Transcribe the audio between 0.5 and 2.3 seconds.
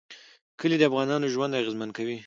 کلي د افغانانو ژوند اغېزمن کوي.